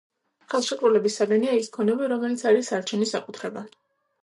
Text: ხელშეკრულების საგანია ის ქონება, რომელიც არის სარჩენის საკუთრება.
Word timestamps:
ხელშეკრულების 0.53 1.17
საგანია 1.21 1.53
ის 1.59 1.69
ქონება, 1.77 2.09
რომელიც 2.15 2.47
არის 2.53 2.73
სარჩენის 2.75 3.17
საკუთრება. 3.19 3.67